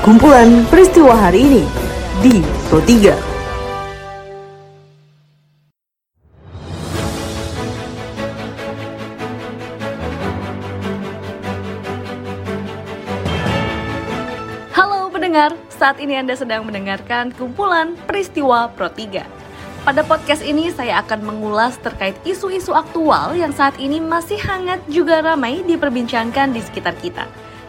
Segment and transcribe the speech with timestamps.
[0.00, 1.64] Kumpulan peristiwa hari ini
[2.24, 2.40] di
[2.72, 3.32] Pro 3.
[15.12, 19.24] pendengar, saat ini Anda sedang mendengarkan kumpulan peristiwa Pro 3.
[19.84, 25.24] Pada podcast ini saya akan mengulas terkait isu-isu aktual yang saat ini masih hangat juga
[25.24, 27.24] ramai diperbincangkan di sekitar kita.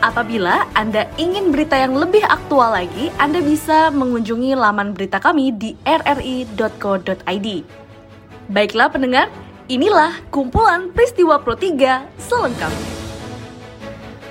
[0.00, 5.76] Apabila Anda ingin berita yang lebih aktual lagi, Anda bisa mengunjungi laman berita kami di
[5.84, 7.48] rri.co.id.
[8.48, 9.28] Baiklah pendengar,
[9.68, 12.88] inilah kumpulan peristiwa Pro 3 selengkapnya.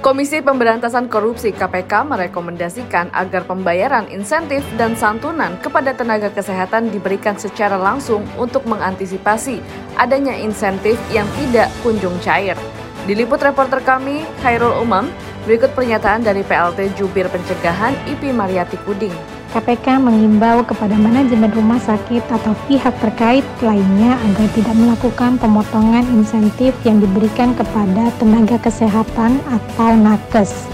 [0.02, 7.78] Komisi Pemberantasan Korupsi KPK merekomendasikan agar pembayaran insentif dan santunan kepada tenaga kesehatan diberikan secara
[7.78, 9.62] langsung untuk mengantisipasi
[10.02, 12.58] adanya insentif yang tidak kunjung cair.
[13.06, 15.12] Diliput reporter kami, Khairul Umam,
[15.50, 19.18] berikut pernyataan dari PLT Jubir Pencegahan IP Mariati Kuding.
[19.50, 26.78] KPK mengimbau kepada manajemen rumah sakit atau pihak terkait lainnya agar tidak melakukan pemotongan insentif
[26.86, 30.70] yang diberikan kepada tenaga kesehatan atau nakes.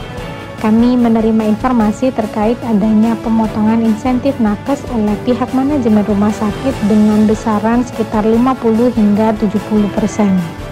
[0.59, 7.79] Kami menerima informasi terkait adanya pemotongan insentif nakes oleh pihak manajemen rumah sakit dengan besaran
[7.87, 10.64] sekitar 50 hingga 70 persen.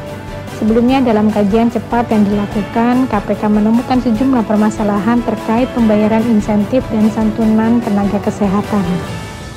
[0.64, 7.84] Sebelumnya dalam kajian cepat yang dilakukan, KPK menemukan sejumlah permasalahan terkait pembayaran insentif dan santunan
[7.84, 8.88] tenaga kesehatan.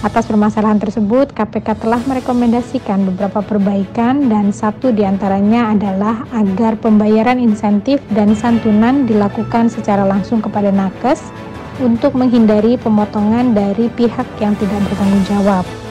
[0.03, 7.39] Atas permasalahan tersebut, KPK telah merekomendasikan beberapa perbaikan dan satu di antaranya adalah agar pembayaran
[7.39, 11.23] insentif dan santunan dilakukan secara langsung kepada nakes
[11.79, 15.86] untuk menghindari pemotongan dari pihak yang tidak bertanggung jawab.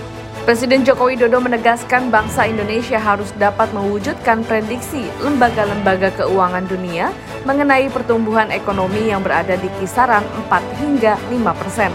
[0.46, 7.10] Presiden Joko Widodo menegaskan bangsa Indonesia harus dapat mewujudkan prediksi lembaga-lembaga keuangan dunia
[7.50, 11.90] mengenai pertumbuhan ekonomi yang berada di kisaran 4 hingga 5 persen.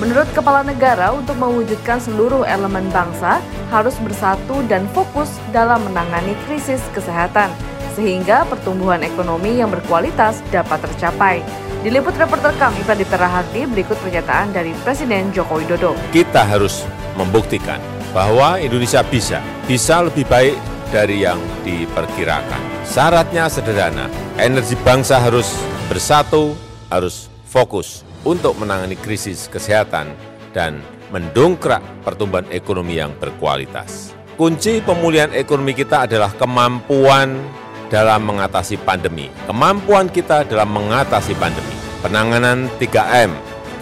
[0.00, 6.80] Menurut Kepala Negara, untuk mewujudkan seluruh elemen bangsa harus bersatu dan fokus dalam menangani krisis
[6.96, 7.52] kesehatan,
[7.92, 11.44] sehingga pertumbuhan ekonomi yang berkualitas dapat tercapai.
[11.84, 15.92] Diliput reporter kami pada Terahati berikut pernyataan dari Presiden Joko Widodo.
[16.08, 17.80] Kita harus membuktikan
[18.12, 20.56] bahwa Indonesia bisa, bisa lebih baik
[20.92, 22.84] dari yang diperkirakan.
[22.84, 24.06] Syaratnya sederhana,
[24.36, 25.56] energi bangsa harus
[25.88, 26.52] bersatu,
[26.92, 30.12] harus fokus untuk menangani krisis kesehatan
[30.52, 34.12] dan mendongkrak pertumbuhan ekonomi yang berkualitas.
[34.36, 37.36] Kunci pemulihan ekonomi kita adalah kemampuan
[37.92, 39.28] dalam mengatasi pandemi.
[39.44, 41.76] Kemampuan kita dalam mengatasi pandemi.
[42.00, 43.30] Penanganan 3M,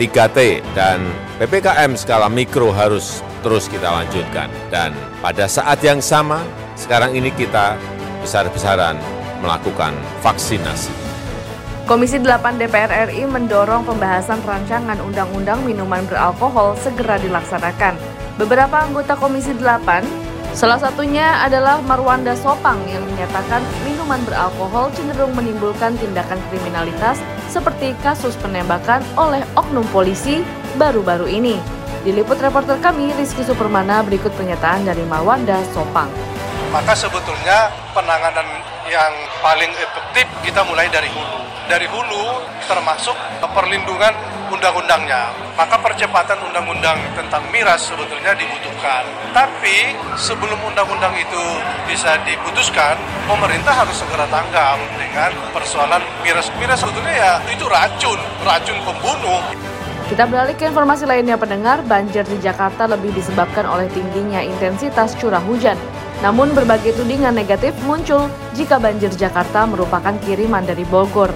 [0.01, 1.05] 3T, dan
[1.37, 4.49] PPKM skala mikro harus terus kita lanjutkan.
[4.73, 6.41] Dan pada saat yang sama,
[6.73, 7.77] sekarang ini kita
[8.25, 8.97] besar-besaran
[9.45, 9.93] melakukan
[10.25, 10.89] vaksinasi.
[11.85, 17.93] Komisi 8 DPR RI mendorong pembahasan rancangan undang-undang minuman beralkohol segera dilaksanakan.
[18.41, 25.93] Beberapa anggota Komisi 8, salah satunya adalah Marwanda Sopang yang menyatakan minuman beralkohol cenderung menimbulkan
[26.01, 30.47] tindakan kriminalitas seperti kasus penembakan oleh oknum polisi
[30.79, 31.59] baru-baru ini.
[32.07, 36.09] Diliput reporter kami Rizky Supermana berikut pernyataan dari Marwanda Sopang.
[36.71, 38.47] Maka sebetulnya penanganan
[38.87, 39.13] yang
[39.43, 41.39] paling efektif kita mulai dari hulu.
[41.67, 42.25] Dari hulu
[42.71, 43.19] termasuk
[43.53, 44.15] perlindungan
[44.51, 45.31] undang-undangnya.
[45.55, 49.07] Maka percepatan undang-undang tentang miras sebetulnya dibutuhkan.
[49.31, 51.43] Tapi sebelum undang-undang itu
[51.87, 52.99] bisa diputuskan,
[53.31, 56.51] pemerintah harus segera tanggap dengan persoalan miras.
[56.59, 59.41] Miras sebetulnya ya itu racun, racun pembunuh.
[60.11, 65.39] Kita beralih ke informasi lainnya pendengar, banjir di Jakarta lebih disebabkan oleh tingginya intensitas curah
[65.47, 65.79] hujan.
[66.19, 68.27] Namun berbagai tudingan negatif muncul
[68.59, 71.31] jika banjir Jakarta merupakan kiriman dari Bogor.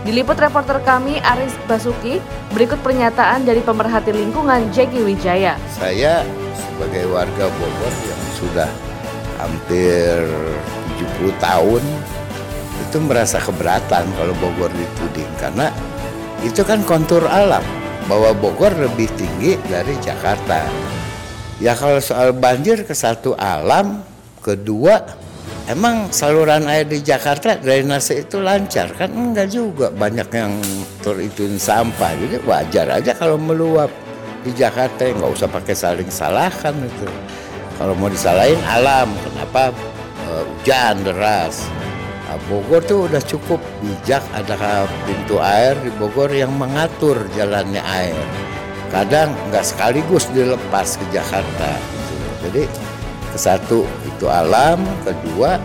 [0.00, 2.24] Diliput reporter kami Aris Basuki,
[2.56, 5.60] berikut pernyataan dari pemerhati lingkungan Jeki Wijaya.
[5.76, 6.24] Saya
[6.56, 8.70] sebagai warga Bogor yang sudah
[9.36, 10.24] hampir
[11.20, 11.84] 70 tahun
[12.80, 15.68] itu merasa keberatan kalau Bogor dituding karena
[16.40, 17.60] itu kan kontur alam
[18.08, 20.64] bahwa Bogor lebih tinggi dari Jakarta.
[21.60, 24.00] Ya kalau soal banjir ke satu alam,
[24.40, 25.04] kedua
[25.70, 28.90] emang saluran air di Jakarta drainase itu lancar?
[28.98, 29.88] Kan enggak juga.
[29.94, 30.58] Banyak yang
[31.00, 32.12] terituin sampah.
[32.18, 33.88] Jadi wajar aja kalau meluap.
[34.40, 37.06] Di Jakarta nggak usah pakai saling salahkan itu.
[37.78, 39.12] Kalau mau disalahin alam.
[39.22, 39.70] Kenapa?
[40.26, 41.64] Uh, hujan deras.
[42.26, 44.24] Nah, Bogor tuh udah cukup bijak.
[44.34, 48.18] Ada pintu air di Bogor yang mengatur jalannya air.
[48.90, 51.70] Kadang nggak sekaligus dilepas ke Jakarta.
[51.78, 52.16] Gitu.
[52.48, 52.62] jadi
[53.36, 55.60] satu itu alam kedua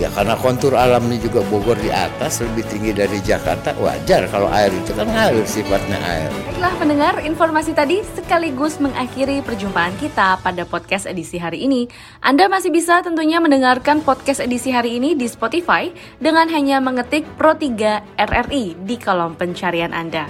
[0.00, 4.72] ya karena kontur alamnya juga Bogor di atas lebih tinggi dari Jakarta wajar kalau air
[4.72, 11.08] itu kan ngalir sifatnya air Baiklah pendengar, informasi tadi sekaligus mengakhiri perjumpaan kita pada podcast
[11.08, 11.88] edisi hari ini.
[12.20, 15.88] Anda masih bisa tentunya mendengarkan podcast edisi hari ini di Spotify
[16.20, 20.28] dengan hanya mengetik Pro 3 RRI di kolom pencarian Anda.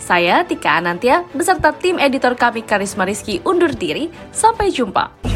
[0.00, 4.08] Saya Tika Anantia beserta tim editor kami Karisma Rizky undur diri.
[4.32, 5.35] Sampai jumpa.